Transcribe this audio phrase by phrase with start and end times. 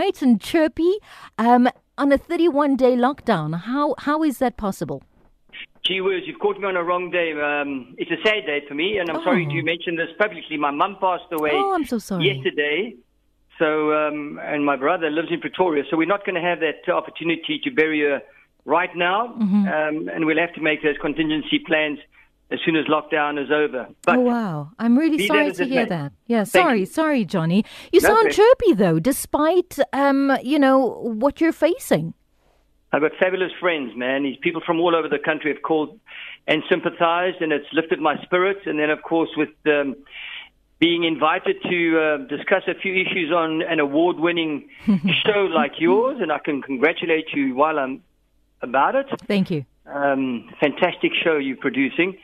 [0.00, 0.92] nice and chirpy
[1.38, 3.48] um, on a 31 day lockdown.
[3.70, 4.98] How how is that possible?
[5.86, 7.28] Gee whiz, you've caught me on a wrong day.
[7.50, 9.54] Um, it's a sad day for me, and I'm sorry Oh.
[9.54, 10.56] to mention this publicly.
[10.68, 12.22] My mum passed away Oh, I'm so sorry.
[12.32, 12.94] yesterday.
[13.60, 13.68] So,
[14.00, 17.54] um, and my brother lives in Pretoria, so we're not going to have that opportunity
[17.64, 18.18] to bury her
[18.76, 19.64] right now, Mm-hmm.
[19.76, 21.98] um, and we'll have to make those contingency plans
[22.50, 23.88] as soon as lockdown is over.
[24.04, 25.88] But oh wow, I'm really sorry to hear may.
[25.88, 26.12] that.
[26.26, 26.86] Yeah, Thank sorry, you.
[26.86, 27.64] sorry, Johnny.
[27.92, 32.14] You No, sound chirpy though, despite um, you know what you're facing.
[32.92, 34.24] I've got fabulous friends, man.
[34.24, 35.98] These people from all over the country have called
[36.48, 38.60] and sympathized, and it's lifted my spirits.
[38.66, 39.94] And then, of course, with um,
[40.80, 44.68] being invited to uh, discuss a few issues on an award-winning
[45.24, 48.02] show like yours, and I can congratulate you while I'm
[48.60, 49.06] about it.
[49.28, 49.64] Thank you.
[49.86, 52.18] Um, fantastic show you're producing.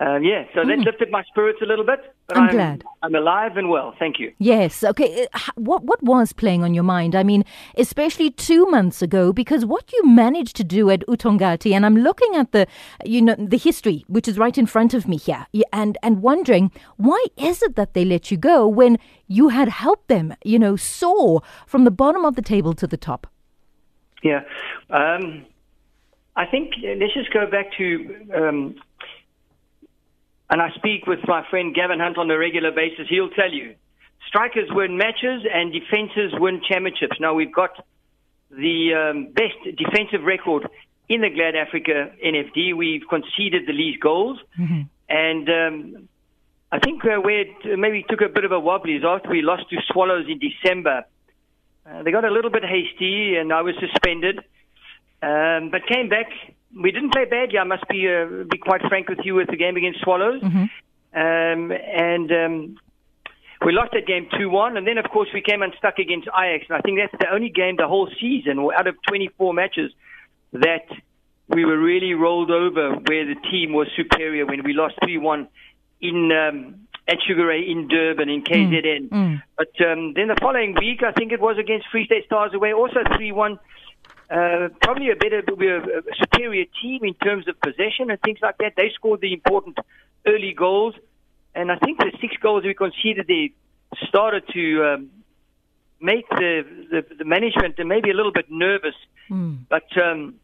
[0.00, 1.98] Um, yeah, so that lifted my spirits a little bit.
[2.28, 2.42] But Hmm.
[2.44, 2.84] I'm glad.
[3.02, 3.94] I'm alive and well.
[3.98, 4.32] Thank you.
[4.38, 4.84] Yes.
[4.84, 5.26] Okay.
[5.34, 7.16] uh, What what was playing on your mind?
[7.16, 7.42] I mean,
[7.76, 12.36] especially two months ago, because what you managed to do at Uthongathi, and I'm looking
[12.36, 12.66] at the,
[13.04, 16.70] you know, the history which is right in front of me here, and and wondering
[16.96, 20.76] why is it that they let you go when you had helped them, you know,
[20.76, 23.26] soar from the bottom of the table to the top.
[24.22, 24.42] Yeah.
[24.90, 25.44] Um,
[26.36, 27.84] I think uh, let's just go back to,
[28.34, 28.74] um,
[30.50, 33.06] and I speak with my friend Gavin Hunt on a regular basis.
[33.08, 33.74] He'll tell you
[34.26, 37.16] strikers win matches and defenses win championships.
[37.20, 37.70] Now we've got
[38.50, 40.68] the um, best defensive record
[41.08, 42.76] in the Glad Africa NFD.
[42.76, 44.38] We've conceded the least goals.
[45.08, 46.08] And um,
[46.70, 49.42] I think uh, where it maybe took a bit of a wobble is after we
[49.42, 51.04] lost to Swallows in December.
[51.86, 54.38] Uh, they got a little bit hasty, and I was suspended.
[55.22, 56.30] Um, but came back.
[56.74, 57.58] We didn't play badly.
[57.58, 60.42] I must be uh, be quite frank with you with the game against Swallows.
[61.14, 62.76] Um, and um,
[63.64, 64.76] we lost that game 2 1.
[64.76, 66.66] And then, of course, we came unstuck against Ajax.
[66.68, 69.92] And I think that's the only game the whole season, or out of 24 matches,
[70.52, 70.86] that
[71.48, 75.48] we were really rolled over where the team was superior when we lost 3 1
[76.00, 76.32] in.
[76.32, 79.08] Um, at Sugar Ray in Durban in KZN.
[79.56, 82.74] But um, then the following week, I think it was against Free State Stars away,
[82.74, 83.58] also 3 1.
[84.30, 88.74] Uh, probably a better, a superior team in terms of possession and things like that.
[88.76, 89.78] They scored the important
[90.26, 90.94] early goals,
[91.54, 93.52] and I think the six goals we conceded they
[94.06, 95.10] started to um,
[96.00, 98.94] make the, the the management maybe a little bit nervous.
[99.68, 100.34] But um,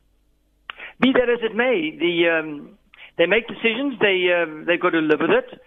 [1.01, 2.79] be that as it may, the um,
[3.19, 3.99] they make decisions.
[4.01, 5.61] They uh, they've got to live with it,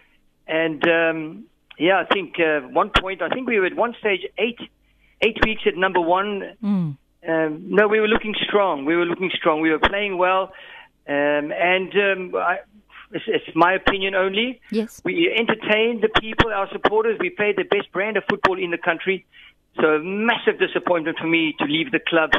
[0.48, 1.44] and um,
[1.78, 3.22] yeah, I think uh, one point.
[3.22, 4.58] I think we were at one stage eight
[5.22, 6.56] eight weeks at number one.
[7.26, 8.84] Um, no, we were looking strong.
[8.84, 9.60] We were looking strong.
[9.60, 10.52] We were playing well,
[11.08, 12.58] um, and um, I,
[13.12, 14.60] it's, it's my opinion only.
[14.70, 15.00] Yes.
[15.04, 17.18] We entertained the people, our supporters.
[17.18, 19.26] We played the best brand of football in the country.
[19.80, 22.30] So a massive disappointment for me to leave the club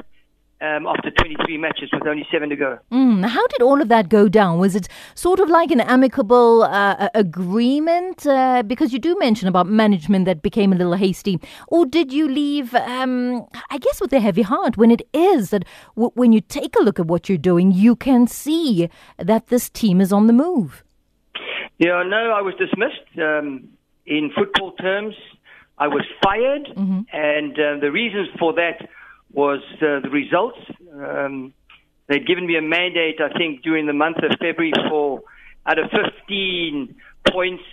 [0.62, 2.78] um, after 23 matches with only seven to go.
[2.92, 4.60] Mm, how did all of that go down?
[4.60, 8.26] Was it sort of like an amicable uh, agreement?
[8.28, 11.40] Uh, because you do mention about management that became a little hasty.
[11.68, 15.64] Or did you leave, um, I guess, with a heavy heart when it is that
[15.96, 19.70] w- when you take a look at what you're doing, you can see that this
[19.70, 20.84] team is on the move?
[21.78, 23.08] Yeah, no, I was dismissed.
[23.18, 23.70] Um,
[24.06, 25.16] in football terms,
[25.78, 26.68] I was fired,
[27.14, 28.90] and uh, the reasons for that
[29.32, 30.60] was uh, the results.
[30.94, 31.54] Um,
[32.08, 35.22] they'd given me a mandate, I think, during the month of February for
[35.66, 36.96] out of 15
[37.30, 37.64] points.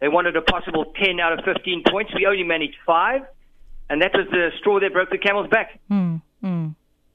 [0.00, 2.12] They wanted a possible 10 out of 15 points.
[2.14, 3.22] We only managed five,
[3.88, 5.78] and that was the straw that broke the camel's back.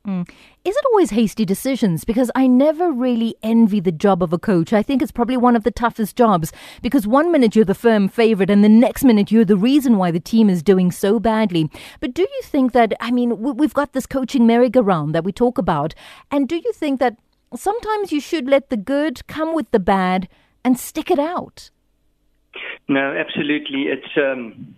[0.08, 2.04] Is it always hasty decisions?
[2.04, 4.72] Because I never really envy the job of a coach.
[4.74, 6.52] I think it's probably one of the toughest jobs
[6.82, 10.12] because one minute you're the firm favorite and the next minute you're the reason why
[10.12, 11.70] the team is doing so badly.
[12.00, 15.32] But do you think that, I mean, we- we've got this coaching merry-go-round that we
[15.32, 15.94] talk about,
[16.32, 17.18] and do you think that
[17.56, 20.28] sometimes you should let the good come with the bad
[20.64, 21.70] and stick it out?
[22.88, 23.84] No, absolutely.
[23.84, 24.76] It's um,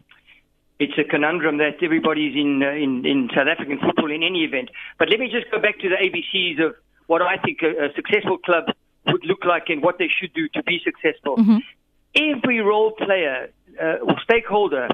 [0.79, 4.69] it's a conundrum that everybody's in, uh, in in South African football in any event.
[4.99, 6.75] But let me just go back to the ABCs of
[7.07, 8.65] what I think a, a successful club
[9.07, 11.37] would look like and what they should do to be successful.
[12.15, 13.49] Every role player
[13.81, 14.89] uh, or stakeholder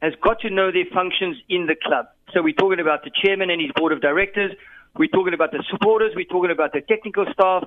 [0.00, 2.06] has got to know their functions in the club.
[2.32, 4.52] So we're talking about the chairman and his board of directors.
[4.96, 6.12] We're talking about the supporters.
[6.14, 7.64] We're talking about the technical staff.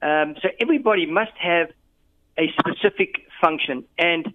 [0.00, 1.68] Um, so everybody must have
[2.38, 4.32] a specific function, and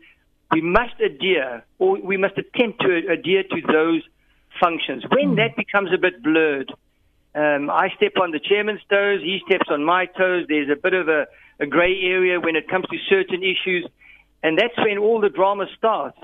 [0.51, 4.01] we must adhere, or we must attempt to adhere to those
[4.59, 5.03] functions.
[5.09, 6.71] When that becomes a bit blurred,
[7.35, 10.45] um, I step on the chairman's toes, he steps on my toes.
[10.49, 11.27] There's a bit of a,
[11.59, 13.87] a grey area when it comes to certain issues,
[14.41, 16.17] and that's when all the drama starts.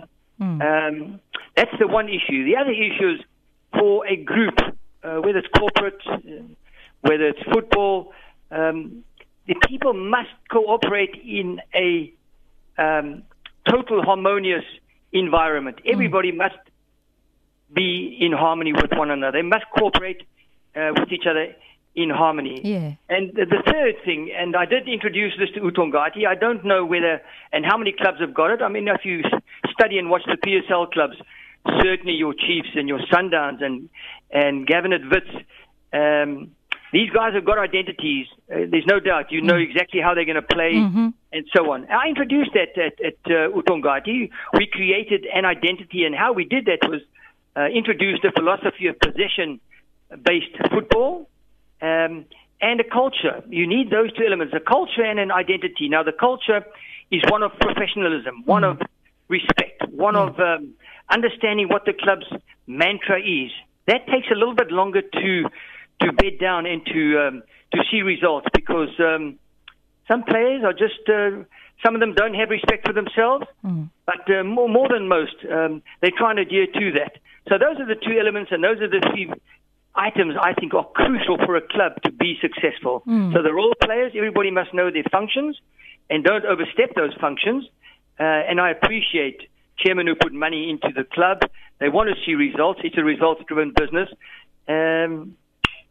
[0.62, 1.20] Um,
[1.56, 2.44] that's the one issue.
[2.46, 3.22] The other issue is
[3.78, 4.58] for a group,
[5.04, 6.18] uh, whether it's corporate, uh,
[7.02, 8.12] whether it's football,
[8.52, 9.04] um,
[9.48, 12.12] the people must cooperate in a
[12.78, 13.24] um,
[13.70, 14.64] total harmonious
[15.12, 15.80] environment.
[15.86, 16.38] Everybody mm.
[16.38, 16.58] must
[17.74, 19.40] be in harmony with one another.
[19.40, 20.22] They must cooperate
[20.76, 21.56] uh, with each other
[21.96, 22.62] in harmony.
[22.64, 22.94] Yeah.
[23.10, 26.28] And the, the third thing, and I did introduce this to Uthongathi.
[26.28, 27.22] I don't know whether
[27.52, 28.62] and how many clubs have got it.
[28.62, 29.24] I mean, if you
[29.72, 31.16] study and watch the PSL clubs,
[31.82, 33.90] certainly your Chiefs and your Sundowns and
[34.32, 35.30] and Gavin at Wits,
[35.94, 36.55] um,
[36.96, 38.26] these guys have got identities.
[38.50, 39.30] Uh, there's no doubt.
[39.30, 39.70] You know mm.
[39.70, 41.10] exactly how they're going to play mm-hmm.
[41.34, 41.86] and so on.
[41.92, 44.30] I introduced that at, at uh, Uthongathi.
[44.54, 47.02] We created an identity, and how we did that was
[47.58, 51.28] uh, introduced a philosophy of possession-based football
[51.82, 52.26] um,
[52.62, 53.44] and a culture.
[53.50, 55.90] You need those two elements, a culture and an identity.
[55.90, 56.66] Now, the culture
[57.12, 58.72] is one of professionalism, one mm.
[58.72, 58.82] of
[59.28, 60.76] respect, one of um,
[61.10, 62.30] understanding what the club's
[62.68, 63.52] mantra is.
[63.88, 65.50] That takes a little bit longer to
[66.02, 67.44] to bed down and to um,
[67.74, 69.38] to see results because um,
[70.08, 71.44] some players are just uh,
[71.84, 73.90] some of them don't have respect for themselves, mm.
[74.06, 77.18] but uh, more more than most, um, they try and adhere to that.
[77.50, 79.32] So those are the two elements, and those are the three
[79.96, 83.04] items I think are crucial for a club to be successful.
[83.08, 83.34] Mm.
[83.34, 85.58] So the role players, everybody must know their functions
[86.10, 87.66] and don't overstep those functions.
[88.20, 91.42] Uh, and I appreciate chairmen who put money into the club.
[91.80, 92.82] They want to see results.
[92.84, 94.10] It's a results-driven business.
[94.68, 95.38] Um,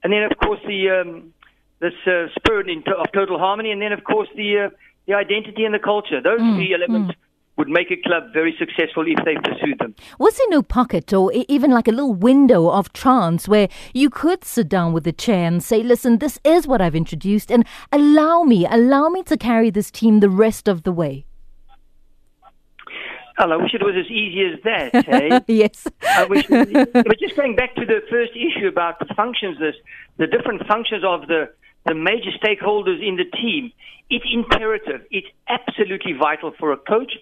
[0.04, 1.34] and then, of course, the um,
[1.80, 4.68] this uh, spirit to- of total harmony, and then, of course, the uh,
[5.06, 6.20] the identity and the culture.
[6.22, 6.56] Those mm.
[6.56, 7.16] three elements mm
[7.56, 9.94] would make a club very successful if they pursued them.
[10.18, 14.44] Was there no pocket or even like a little window of chance where you could
[14.44, 18.42] sit down with the chair and say, listen, this is what I've introduced and allow
[18.42, 21.26] me, allow me to carry this team the rest of the way?
[23.38, 25.08] Well, I wish it was as easy as that.
[25.08, 25.40] Eh?
[25.48, 25.86] yes.
[26.02, 29.75] I wish, but just going back to the first issue about the functions, this,
[30.16, 31.50] the different functions of the,
[31.86, 33.72] the major stakeholders in the team,
[34.10, 35.02] it's imperative.
[35.10, 37.12] It's absolutely vital for a coach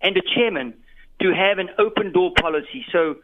[0.00, 0.74] and a chairman
[1.20, 2.84] to have an open door policy.
[2.92, 3.16] So,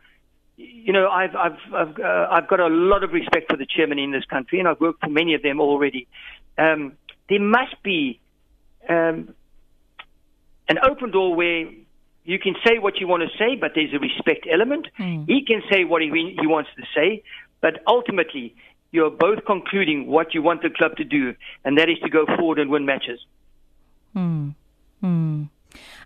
[0.56, 3.98] you know, I've I've I've, uh, I've got a lot of respect for the chairman
[3.98, 6.06] in this country, and I've worked for many of them already.
[6.58, 6.92] Um,
[7.28, 8.20] there must be
[8.88, 9.34] um,
[10.68, 11.68] an open door where
[12.24, 14.88] you can say what you want to say, but there's a respect element.
[14.98, 15.26] Mm.
[15.28, 16.08] He can say what he,
[16.40, 17.22] he wants to say,
[17.60, 18.54] but ultimately,
[18.92, 21.34] you're both concluding what you want the club to do,
[21.64, 23.20] and that is to go forward and win matches.
[24.12, 24.50] Hmm.
[25.00, 25.44] Hmm.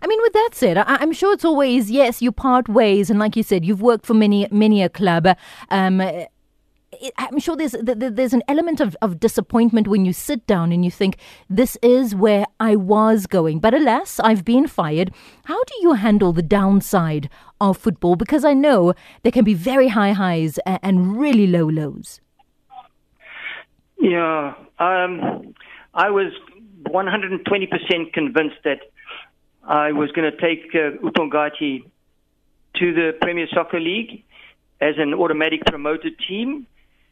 [0.01, 3.19] I mean, with that said, I, am sure it's always yes, you part ways, and
[3.19, 5.27] like you said, you've worked for many many a club.
[5.69, 6.01] Um,
[7.17, 10.91] I'm sure there's there's an element of, of disappointment when you sit down and you
[10.91, 11.17] think
[11.49, 15.13] this is where I was going, but alas, I've been fired.
[15.45, 17.29] How do you handle the downside
[17.61, 18.15] of football?
[18.15, 18.93] Because I know
[19.23, 22.19] there can be very high highs and really low lows.
[23.99, 25.53] Yeah, um,
[25.93, 26.31] I was
[26.83, 28.79] 120% convinced that
[29.63, 31.83] I was going to take uh, Uthongathi
[32.75, 34.23] to the Premier Soccer League
[34.81, 36.65] as an automatic promoted team.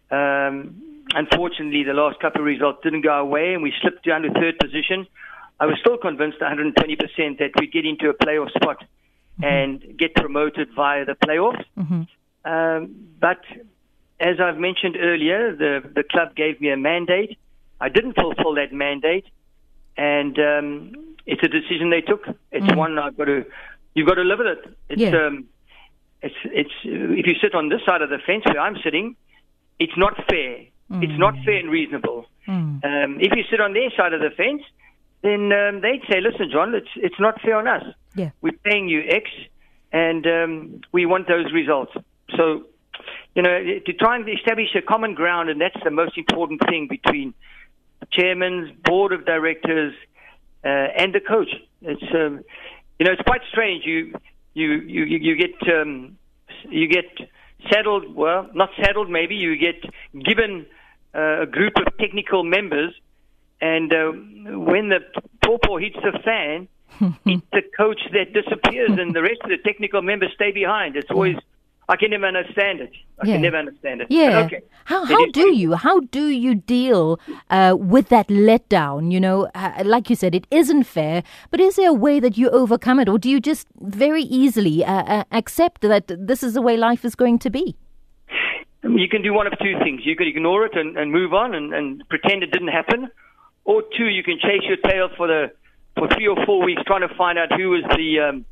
[0.09, 4.31] Um, unfortunately, the last couple of results didn't go away, and we slipped down to
[4.31, 5.07] third position.
[5.59, 8.83] I was still convinced 120% that we'd get into a playoff spot
[9.39, 9.43] mm-hmm.
[9.43, 11.63] and get promoted via the playoffs.
[11.77, 12.03] Mm-hmm.
[12.49, 13.41] Um, but
[14.19, 17.37] as I've mentioned earlier, the, the club gave me a mandate.
[17.79, 19.25] I didn't fulfill that mandate,
[19.97, 22.23] and um, it's a decision they took.
[22.51, 22.75] It's mm.
[22.75, 23.45] one I've got to.
[23.93, 24.77] You've got to live with it.
[24.89, 25.27] It's yeah.
[25.27, 25.45] um,
[26.23, 29.15] it's it's if you sit on this side of the fence where I'm sitting,
[29.79, 30.65] it's not fair.
[30.91, 31.03] Mm.
[31.03, 32.25] It's not fair and reasonable.
[32.47, 32.83] Mm.
[32.83, 34.61] Um, if you sit on their side of the fence,
[35.21, 37.83] then um, they'd say, "Listen, John, it's it's not fair on us.
[38.15, 38.31] Yeah.
[38.41, 39.29] We're paying you X,
[39.91, 41.91] and um, we want those results."
[42.35, 42.65] So,
[43.35, 46.87] you know, to try and establish a common ground, and that's the most important thing
[46.87, 47.33] between
[48.11, 49.93] chairmen, board of directors,
[50.63, 51.49] uh, and the coach.
[51.81, 52.43] It's um,
[52.99, 53.85] you know it's quite strange.
[53.85, 54.13] You
[54.53, 56.17] you you you get um,
[56.69, 57.05] you get
[57.71, 58.15] saddled.
[58.15, 59.09] Well, not saddled.
[59.09, 59.81] Maybe you get
[60.13, 60.65] given
[61.13, 62.93] uh, a group of technical members,
[63.61, 64.11] and uh,
[64.57, 64.99] when the
[65.43, 66.67] pawpaw hits the fan,
[67.25, 70.95] it's the coach that disappears, and the rest of the technical members stay behind.
[70.95, 71.37] It's always
[71.89, 72.91] I can never understand it.
[73.19, 73.33] I yeah.
[73.33, 74.07] can never understand it.
[74.09, 74.39] Yeah.
[74.39, 74.61] Okay.
[74.85, 79.11] How how do you how do you deal uh, with that letdown?
[79.11, 81.23] You know, uh, like you said, it isn't fair.
[81.49, 84.83] But is there a way that you overcome it, or do you just very easily
[84.83, 87.75] uh, uh accept that this is the way life is going to be?
[88.83, 90.01] You can do one of two things.
[90.03, 93.09] You can ignore it and, and move on and, and pretend it didn't happen,
[93.63, 95.51] or two, you can chase your tail for the
[95.97, 98.45] for three or four weeks trying to find out who was the um,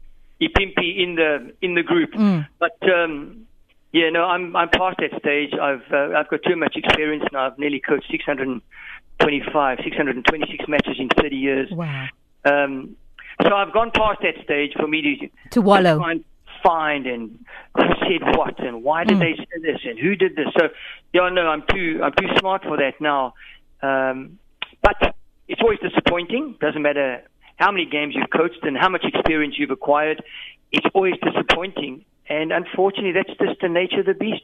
[0.48, 2.12] Ipimpi in the in the group.
[2.14, 2.48] Mm.
[2.60, 3.46] But um,
[3.92, 5.54] Yeah, no, I'm I'm past that stage.
[5.54, 7.48] I've uh, I've got too much experience now.
[7.48, 11.70] I've nearly coached 625, 626 matches in 30 years.
[11.72, 12.08] Wow.
[12.46, 12.96] Um,
[13.42, 15.98] so I've gone past that stage for me to To wallow.
[16.00, 16.24] find,
[16.64, 17.40] find and
[17.76, 19.20] who said what and why did Mm.
[19.20, 20.48] they say this and who did this.
[20.58, 20.70] So
[21.14, 23.34] yeah, no, I'm too I'm too smart for that now.
[23.82, 24.40] Um,
[24.82, 25.16] but
[25.48, 26.56] it's always disappointing.
[26.60, 27.24] Doesn't matter
[27.58, 30.24] how many games you've coached and how much experience you've acquired.
[30.72, 32.06] It's always disappointing.
[32.28, 34.44] And unfortunately, that's just the nature of the beast.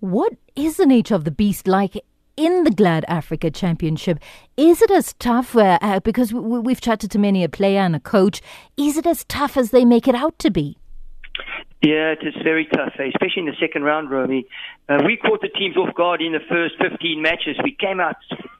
[0.00, 2.00] What is the nature of the beast like
[2.36, 4.20] in the Glad Africa Championship?
[4.56, 5.56] Is it as tough?
[5.56, 8.40] Uh, uh, because we, we've chatted to many a player and a coach.
[8.76, 10.78] Is it as tough as they make it out to be?
[11.82, 13.10] Yeah, it is very tough, eh?
[13.14, 14.46] especially in the second round, Romy.
[14.88, 17.56] Uh, we caught the teams off guard in the first 15 matches.
[17.62, 18.16] We came out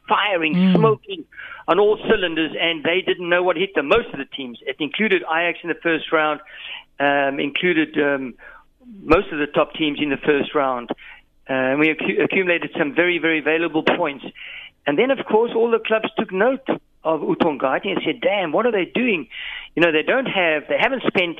[0.09, 1.25] firing, smoking
[1.69, 3.89] on all cylinders, and they didn't know what hit them.
[3.89, 4.59] Most of the teams.
[4.67, 6.41] It included Ajax in the first round,
[6.99, 8.35] um, included um,
[9.03, 10.91] most of the top teams in the first round.
[11.49, 14.25] Uh, we accu- accumulated some very, very valuable points.
[14.87, 16.67] And then, of course, all the clubs took note
[17.05, 19.29] of Uthongathi and said, damn, what are they doing?
[19.75, 21.39] You know, they don't have, they haven't spent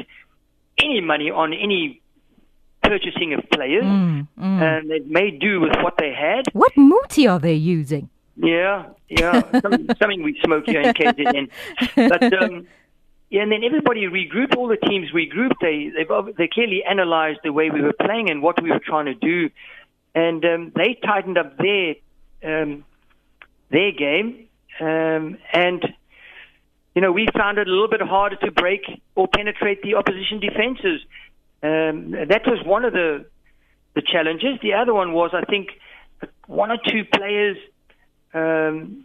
[0.79, 2.01] any money on any
[2.83, 3.85] purchasing of players,
[4.37, 6.47] and they made do with what they had.
[6.53, 8.09] What muti are they using?
[8.41, 11.51] Yeah, yeah, some, something we smoke here in KZN.
[11.97, 12.67] But um,
[13.31, 14.57] yeah, and then everybody regrouped.
[14.57, 15.59] All the teams regrouped.
[15.61, 19.07] They they've, they clearly analysed the way we were playing and what we were trying
[19.07, 19.51] to do,
[20.15, 21.97] and um, they tightened up their
[22.45, 22.85] um,
[23.71, 24.47] their game.
[24.81, 25.85] Um, and
[26.95, 28.83] you know, we found it a little bit harder to break
[29.17, 31.01] or penetrate the opposition defenses.
[31.61, 33.27] Um, that was one of the
[33.95, 34.61] the challenges.
[34.63, 35.71] The other one was, I think,
[36.47, 37.57] one or two players
[38.35, 39.05] um,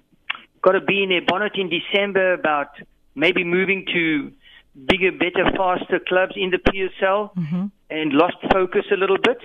[0.62, 2.70] got to be in their bonnet in December about
[3.16, 4.32] maybe moving to
[4.88, 7.32] bigger, better, faster clubs in the PSL
[7.90, 9.40] and lost focus a little bit.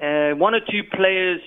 [0.00, 1.40] Uh, one or two players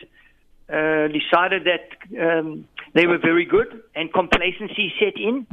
[0.70, 5.46] uh, decided that um, they were very good and complacency set in.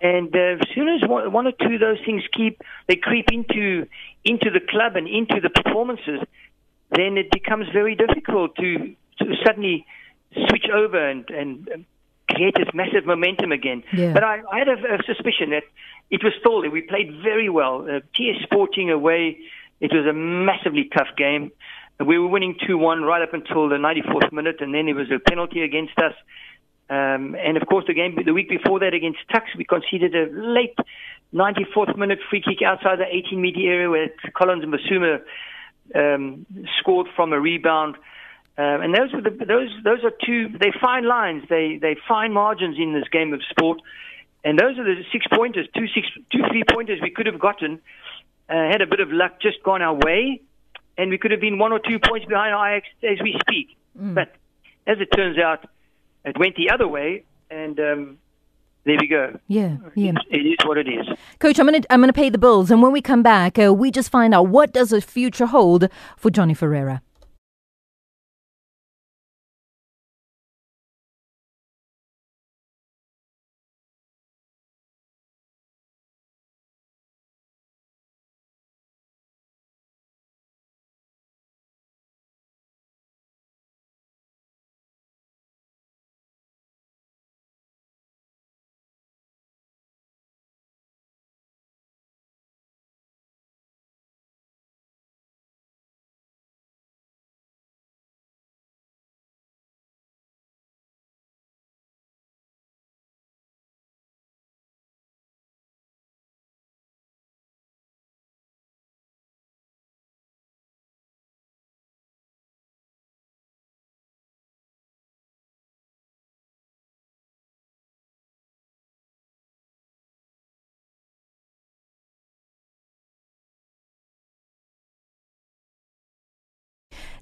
[0.00, 3.26] And uh, as soon as one, one or two of those things keep they creep
[3.32, 3.86] into
[4.24, 6.20] into the club and into the performances,
[6.90, 9.86] then it becomes very difficult to, to suddenly
[10.48, 11.84] switch over and, and
[12.30, 13.82] create this massive momentum again.
[13.92, 14.12] Yeah.
[14.12, 15.64] But I, I had a, a suspicion that
[16.10, 16.68] it was still.
[16.68, 17.86] We played very well.
[17.88, 19.38] Uh, TS Sporting away,
[19.80, 21.50] it was a massively tough game.
[22.04, 25.10] We were winning 2 1 right up until the 94th minute, and then there was
[25.10, 26.12] a penalty against us.
[26.88, 30.30] Um, and of course, the game the week before that against Tuks, we conceded a
[30.30, 30.76] late
[31.34, 35.20] 94th minute free kick outside the 18 meter area where Collins and Basuma
[35.94, 36.46] um,
[36.78, 37.96] scored from a rebound.
[38.58, 42.32] Um, and those were the, those those are two they fine lines they they fine
[42.32, 43.78] margins in this game of sport,
[44.44, 47.80] and those are the six pointers two six two three pointers we could have gotten
[48.48, 50.40] uh, had a bit of luck just gone our way,
[50.96, 53.76] and we could have been one or two points behind Ajax as we speak.
[53.94, 54.34] But
[54.86, 55.68] as it turns out,
[56.24, 58.18] it went the other way, and um,
[58.84, 59.38] there we go.
[59.48, 60.12] Yeah, yeah.
[60.30, 61.06] It is what it is.
[61.40, 63.90] Coach, I'm gonna I'm gonna pay the bills, and when we come back, uh, we
[63.90, 67.02] just find out what does the future hold for Johnny Ferreira.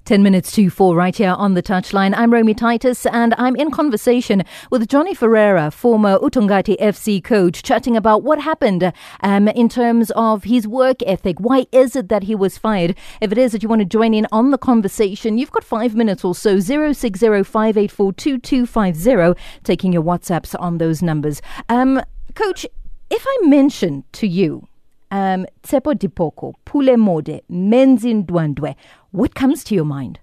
[0.05, 2.13] Ten minutes to four, right here on the touchline.
[2.15, 7.97] I'm Romy Titus, and I'm in conversation with Johnny Ferreira, former Uthongathi FC coach, chatting
[7.97, 11.39] about what happened um, in terms of his work ethic.
[11.39, 12.95] Why is it that he was fired?
[13.19, 15.95] If it is that you want to join in on the conversation, you've got five
[15.95, 16.59] minutes or so.
[16.59, 19.33] Zero six zero five eight four two two five zero.
[19.63, 21.41] Taking your WhatsApps on those numbers.
[21.67, 21.99] Um,
[22.35, 22.63] coach,
[23.09, 24.67] if I mention to you
[25.15, 28.75] um, Tsepo Dipoko, Pule Mode, Menzin Dwandwe,
[29.11, 30.19] what comes to your mind?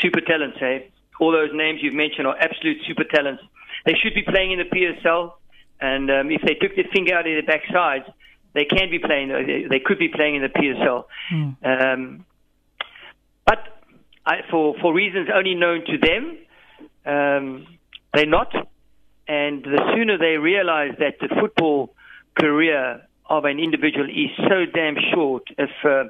[0.00, 0.78] Super talents, eh?
[1.20, 3.42] All those names you've mentioned are absolute super talents.
[3.84, 5.32] They should be playing in the PSL,
[5.80, 8.08] and um, if they took their finger out of their backsides,
[8.54, 9.32] they can be playing.
[9.32, 11.04] uh, They, they could be playing in the PSL.
[11.64, 12.24] Um,
[13.44, 13.58] but
[14.24, 16.22] I, for for reasons only known to them,
[17.14, 17.66] um,
[18.14, 18.52] they're not.
[19.26, 21.94] And the sooner they realize that the football
[22.38, 26.06] career of an individual is so damn short, if uh, uh,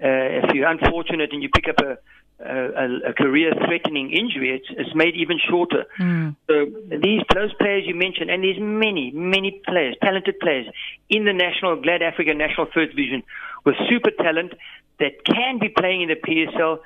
[0.00, 1.98] if you're unfortunate and you pick up a
[2.44, 5.84] a, a career-threatening injury, it's, it's made even shorter.
[5.98, 6.36] Mm.
[6.48, 10.66] So these those players you mentioned, and there's many, many players, talented players
[11.08, 13.22] in the national Glad Africa National First Division
[13.64, 14.54] with super talent
[14.98, 16.80] that can be playing in the PSL.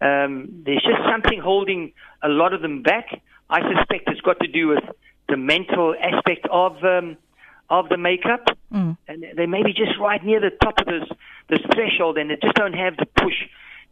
[0.00, 3.20] Um, there's just something holding a lot of them back.
[3.48, 4.84] I suspect it's got to do with
[5.28, 7.16] the mental aspect of um,
[7.70, 8.96] of the makeup, mm.
[9.08, 11.08] and they may be just right near the top of this
[11.48, 13.46] this threshold, and they just don't have the push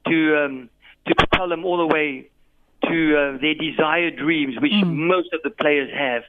[0.06, 0.70] to um,
[1.06, 2.28] to propel them all the way
[2.85, 4.92] to uh, their desired dreams, which mm.
[4.92, 6.23] most of the players have.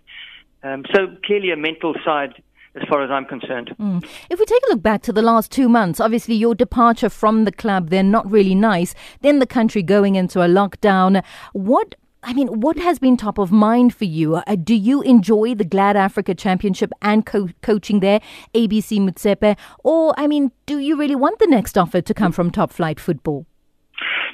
[0.62, 2.42] Um, so clearly, a mental side
[2.76, 3.76] as far as I'm concerned.
[3.80, 4.06] Mm.
[4.30, 7.46] If we take a look back to the last two months, obviously your departure from
[7.46, 8.94] the club, they're not really nice.
[9.22, 11.24] Then the country going into a lockdown.
[11.54, 14.36] What I mean, what has been top of mind for you?
[14.36, 18.20] Uh, do you enjoy the Glad Africa Championship and co- coaching there,
[18.54, 19.58] ABC Motsepe?
[19.84, 23.00] Or, I mean, do you really want the next offer to come from top flight
[23.00, 23.46] football?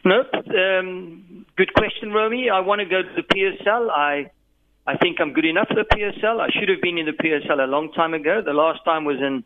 [0.04, 0.27] Nope.
[0.34, 2.50] Um, good question, Romy.
[2.50, 3.89] I want to go to the PSL.
[3.89, 4.32] I
[4.88, 6.39] I think I'm good enough for the PSL.
[6.39, 8.42] I should have been in the PSL a long time ago.
[8.46, 9.44] The last time was in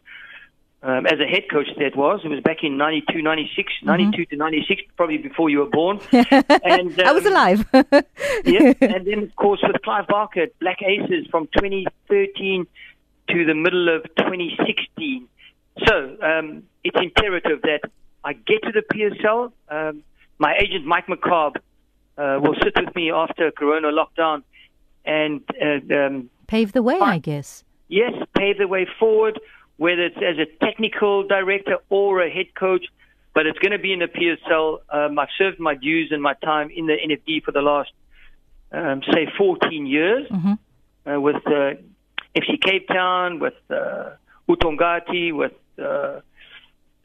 [0.81, 2.21] um, as a head coach that was.
[2.23, 3.87] It was back in 92, 96, mm-hmm.
[3.87, 5.99] 92 to 96, probably before you were born.
[6.11, 7.65] and, um, I was alive.
[8.45, 12.67] yeah, and then, of course, with Clive Barker, Black Aces from 2013
[13.29, 15.27] to the middle of 2016.
[15.85, 17.81] So um, it's imperative that
[18.23, 19.51] I get to the PSL.
[19.69, 20.03] Um,
[20.39, 21.57] my agent, Mike McCabe,
[22.17, 24.43] uh, will sit with me after Corona lockdown
[25.05, 27.63] and uh, um, pave the way, I guess.
[27.87, 29.39] Yes, pave the way forward
[29.79, 32.85] whether it's as a technical director or a head coach,
[33.33, 34.79] but it's going to be in the PSL.
[34.89, 37.91] Um, I've served my dues and my time in the NFD for the last,
[38.73, 41.09] um, say, 14 years mm-hmm.
[41.09, 41.75] uh, with uh,
[42.35, 44.11] FC Cape Town, with uh,
[44.49, 46.19] Uthongati, with uh,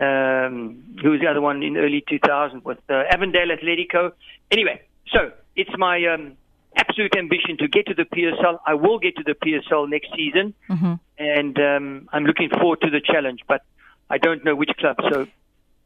[0.00, 4.12] um, who was the other one in early 2000 with uh, Avondale Atletico.
[4.50, 6.36] Anyway, so it's my um,
[6.76, 8.58] absolute ambition to get to the PSL.
[8.66, 10.94] I will get to the PSL next season, mm-hmm.
[11.18, 13.40] And um, I'm looking forward to the challenge.
[13.46, 13.62] But
[14.10, 15.26] I don't know which club, so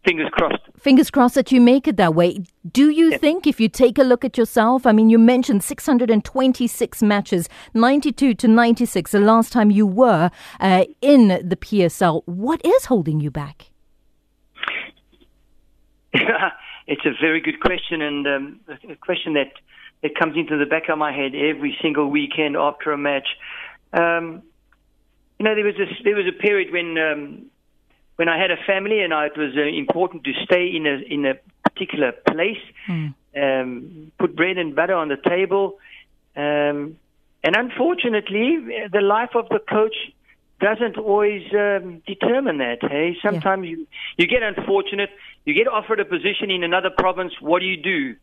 [0.05, 0.63] fingers crossed.
[0.79, 2.41] Fingers crossed that you make it that way.
[2.71, 7.03] Do you think, if you take a look at yourself, I mean, you mentioned 626
[7.03, 12.23] matches, 92 to 96, the last time you were uh, in the PSL.
[12.27, 13.71] What is holding you back?
[16.87, 19.53] it's a very good question, and um, a question that
[20.03, 23.29] it comes into the back of my head every single weekend after a match.
[23.93, 24.43] Um,
[25.39, 27.47] you know, there was this, there was a period when um,
[28.17, 30.97] when I had a family and I, it was uh, important to stay in a
[31.13, 31.35] in a
[31.69, 33.15] particular place, mm.
[33.37, 35.79] um, put bread and butter on the table,
[36.37, 36.99] um,
[37.45, 39.95] and unfortunately, the life of the coach
[40.61, 42.79] doesn't always um, determine that.
[42.83, 43.71] Hey, sometimes yeah.
[43.71, 45.11] you you get unfortunate,
[45.45, 47.35] you get offered a position in another province.
[47.41, 48.17] What do you do?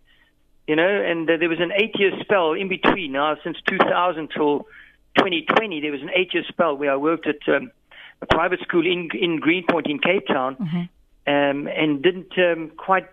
[0.68, 3.12] you know, and uh, there was an eight-year spell in between.
[3.12, 4.68] Now, since 2000 till
[5.16, 7.72] 2020, there was an eight-year spell where I worked at um,
[8.22, 10.78] a private school in in Greenpoint in Cape Town, mm-hmm.
[11.34, 13.10] um, and didn't um, quite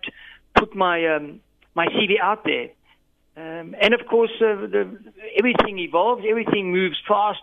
[0.55, 1.39] put my um,
[1.75, 2.69] my CV out there.
[3.35, 4.99] Um, and of course, uh, the,
[5.37, 7.41] everything evolves, everything moves fast.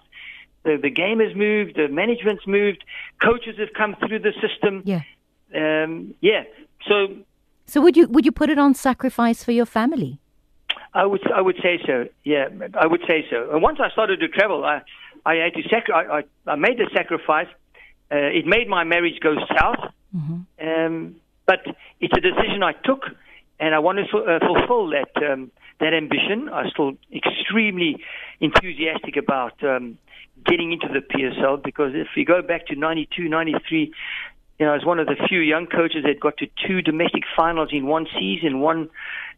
[0.62, 2.84] The, the game has moved, the management's moved,
[3.20, 4.82] coaches have come through the system.
[4.84, 5.02] Yeah.
[5.54, 6.44] Um, yeah.
[6.86, 7.16] So
[7.66, 10.19] so would you would you put it on sacrifice for your family?
[10.92, 12.06] I would I would say so.
[12.24, 13.50] Yeah, I would say so.
[13.52, 14.82] And once I started to travel, I
[15.24, 17.48] I had to sacri- I, I made the sacrifice.
[18.12, 20.68] Uh, it made my marriage go south, mm-hmm.
[20.68, 21.60] um, but
[22.00, 23.04] it's a decision I took,
[23.60, 26.48] and I want to uh, fulfill that um, that ambition.
[26.52, 28.02] I'm still extremely
[28.40, 29.96] enthusiastic about um,
[30.44, 33.92] getting into the PSL because if you go back to 92, 93,
[34.58, 37.22] you know, I was one of the few young coaches that got to two domestic
[37.36, 38.90] finals in one season, one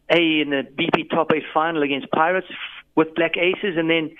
[0.09, 2.47] A in the BP Top 8 final against Pirates
[2.95, 4.11] with Black Aces, and then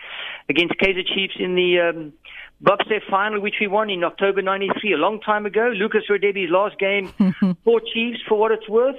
[0.50, 2.14] against Kaizer Chiefs in the um,
[2.62, 5.72] Bob Save final, which we won in October 93, a long time ago.
[5.76, 7.14] Lucas Radebe's last game
[7.64, 8.96] for Chiefs, for what it's worth.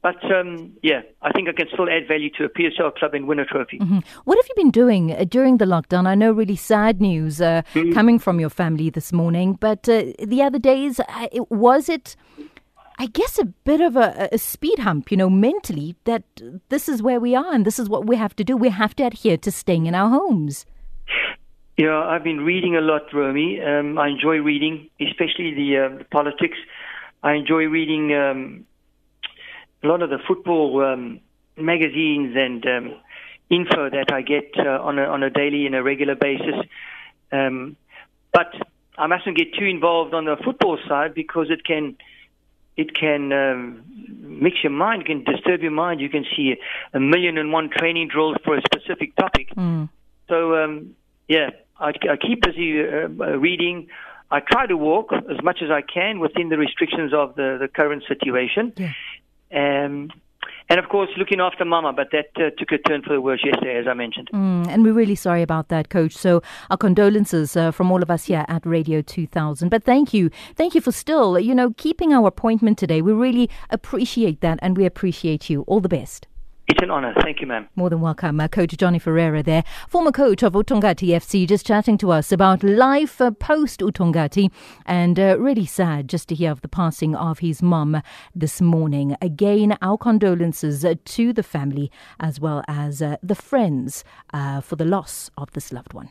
[0.00, 3.26] But um, yeah, I think I can still add value to a PSL club and
[3.26, 3.78] win a trophy.
[3.78, 3.98] Mm-hmm.
[4.24, 6.06] What have you been doing uh, during the lockdown?
[6.06, 7.92] I know really sad news uh, mm-hmm.
[7.92, 12.14] coming from your family this morning, but uh, the other days, uh, was it,
[12.98, 16.24] I guess, a bit of a, a, speed hump, you know, mentally, that
[16.68, 18.56] this is where we are and this is what we have to do.
[18.56, 20.66] We have to adhere to staying in our homes.
[21.76, 23.60] Yeah, I've been reading a lot, Romy.
[23.60, 26.58] Um, I enjoy reading, especially the, uh, the politics.
[27.22, 28.12] I enjoy reading.
[28.14, 28.66] Um,
[29.82, 31.20] a lot of the football um,
[31.56, 32.94] magazines and um,
[33.50, 36.54] info that I get uh, on a on a daily and a regular basis.
[37.30, 37.76] Um,
[38.32, 38.52] but
[38.96, 41.96] I mustn't get too involved on the football side because it can
[42.78, 43.82] it can um,
[44.20, 46.00] mix your mind, it can disturb your mind.
[46.00, 46.54] You can see
[46.94, 49.48] a million and one training drills for a specific topic.
[49.56, 49.88] Mm.
[50.28, 50.94] So um,
[51.26, 53.88] yeah, I, I keep busy uh, reading.
[54.30, 57.66] I try to walk as much as I can within the restrictions of the, the
[57.66, 58.72] current situation.
[58.76, 58.92] Yeah.
[59.50, 60.10] Um,
[60.68, 63.40] and of course, looking after Mama, but that uh, took a turn for the worse
[63.44, 64.28] yesterday, as I mentioned.
[64.32, 66.14] Mm, and we're really sorry about that, Coach.
[66.14, 69.68] So, our condolences uh, from all of us here at Radio 2000.
[69.68, 70.30] But thank you.
[70.54, 73.02] Thank you for still, you know, keeping our appointment today.
[73.02, 75.62] We really appreciate that, and we appreciate you.
[75.62, 76.26] All the best.
[76.68, 77.14] It's an honor.
[77.22, 77.66] Thank you, ma'am.
[77.76, 78.38] More than welcome.
[78.40, 82.62] Uh, coach Johnny Ferreira there, former coach of Uthongathi FC, just chatting to us about
[82.62, 84.50] life uh, post Uthongathi.
[84.84, 88.02] And uh, really sad just to hear of the passing of his mum
[88.34, 89.16] this morning.
[89.22, 94.04] Again, our condolences uh, to the family as well as uh, the friends
[94.34, 96.10] uh, for the loss of this loved one.